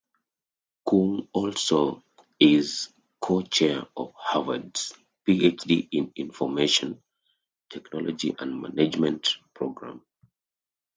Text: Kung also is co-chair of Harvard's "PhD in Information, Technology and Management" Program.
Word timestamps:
Kung 0.83 1.27
also 1.31 2.01
is 2.39 2.91
co-chair 3.19 3.83
of 3.95 4.15
Harvard's 4.17 4.93
"PhD 5.27 5.87
in 5.91 6.11
Information, 6.15 7.03
Technology 7.69 8.35
and 8.39 8.63
Management" 8.63 9.37
Program. 9.53 10.01